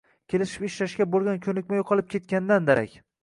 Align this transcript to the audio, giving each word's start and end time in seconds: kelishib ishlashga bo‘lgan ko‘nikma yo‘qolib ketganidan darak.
kelishib 0.33 0.63
ishlashga 0.67 1.07
bo‘lgan 1.17 1.37
ko‘nikma 1.45 1.79
yo‘qolib 1.79 2.09
ketganidan 2.15 2.69
darak. 2.73 2.97